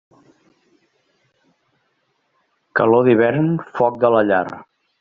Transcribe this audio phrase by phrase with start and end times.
[2.79, 4.45] Calor d'hivern, foc de la llar.